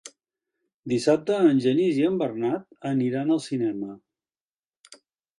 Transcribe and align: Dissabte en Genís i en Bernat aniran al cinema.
Dissabte 0.93 1.35
en 1.49 1.59
Genís 1.65 1.99
i 2.03 2.07
en 2.07 2.17
Bernat 2.21 2.65
aniran 2.91 3.35
al 3.35 3.43
cinema. 3.49 3.91